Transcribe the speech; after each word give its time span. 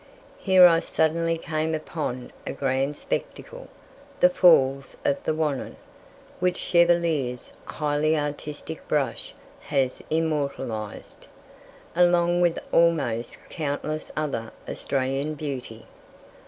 Here 0.39 0.65
I 0.65 0.79
suddenly 0.79 1.37
came 1.37 1.75
upon 1.75 2.31
a 2.47 2.53
grand 2.53 2.97
spectacle 2.97 3.67
the 4.19 4.31
falls 4.31 4.97
of 5.05 5.23
the 5.25 5.33
Wannon, 5.35 5.75
which 6.39 6.57
Chevalier's 6.57 7.51
highly 7.65 8.17
artistic 8.17 8.87
brush 8.87 9.35
has 9.65 10.01
immortalized, 10.09 11.27
along 11.95 12.41
with 12.41 12.57
almost 12.71 13.37
countless 13.51 14.09
other 14.17 14.51
Australian 14.67 15.35
beauty. 15.35 15.85